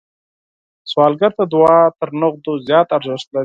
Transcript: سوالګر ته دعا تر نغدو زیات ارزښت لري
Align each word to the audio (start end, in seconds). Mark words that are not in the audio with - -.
سوالګر 0.91 1.31
ته 1.37 1.43
دعا 1.53 1.77
تر 1.99 2.09
نغدو 2.21 2.53
زیات 2.67 2.87
ارزښت 2.97 3.27
لري 3.31 3.39